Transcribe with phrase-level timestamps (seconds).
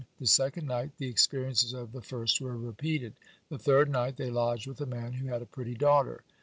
[0.19, 3.13] The second night the experiences of the first were repeated.
[3.49, 6.23] The third night they lodged with a man who had a very pretty daughter.